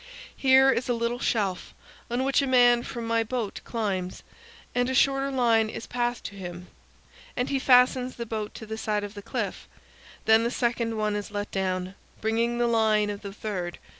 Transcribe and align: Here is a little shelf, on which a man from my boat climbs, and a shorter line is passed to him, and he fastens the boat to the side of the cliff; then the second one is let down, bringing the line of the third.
Here 0.35 0.71
is 0.71 0.89
a 0.89 0.95
little 0.95 1.19
shelf, 1.19 1.75
on 2.09 2.23
which 2.23 2.41
a 2.41 2.47
man 2.47 2.81
from 2.81 3.05
my 3.05 3.23
boat 3.23 3.61
climbs, 3.65 4.23
and 4.73 4.89
a 4.89 4.95
shorter 4.95 5.29
line 5.29 5.69
is 5.69 5.85
passed 5.85 6.23
to 6.25 6.35
him, 6.35 6.69
and 7.37 7.49
he 7.49 7.59
fastens 7.59 8.15
the 8.15 8.25
boat 8.25 8.55
to 8.55 8.65
the 8.65 8.79
side 8.79 9.03
of 9.03 9.13
the 9.13 9.21
cliff; 9.21 9.67
then 10.25 10.43
the 10.43 10.49
second 10.49 10.97
one 10.97 11.15
is 11.15 11.29
let 11.29 11.51
down, 11.51 11.93
bringing 12.19 12.57
the 12.57 12.65
line 12.65 13.11
of 13.11 13.21
the 13.21 13.31
third. 13.31 13.77